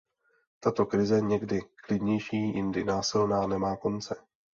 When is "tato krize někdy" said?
0.59-1.61